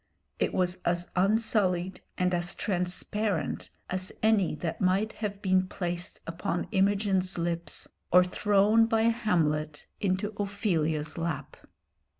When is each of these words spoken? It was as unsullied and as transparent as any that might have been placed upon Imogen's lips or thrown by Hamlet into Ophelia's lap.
It 0.39 0.51
was 0.51 0.77
as 0.77 1.11
unsullied 1.15 2.01
and 2.17 2.33
as 2.33 2.55
transparent 2.55 3.69
as 3.87 4.11
any 4.23 4.55
that 4.55 4.81
might 4.81 5.13
have 5.13 5.43
been 5.43 5.67
placed 5.67 6.21
upon 6.25 6.67
Imogen's 6.71 7.37
lips 7.37 7.87
or 8.11 8.23
thrown 8.23 8.87
by 8.87 9.03
Hamlet 9.03 9.85
into 9.99 10.33
Ophelia's 10.39 11.19
lap. 11.19 11.55